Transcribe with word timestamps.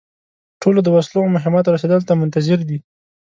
ټول 0.61 0.75
د 0.83 0.87
وسلو 0.95 1.19
او 1.23 1.33
مهماتو 1.35 1.73
رسېدلو 1.75 2.07
ته 2.09 2.13
منتظر 2.21 2.59
دي. 2.69 2.77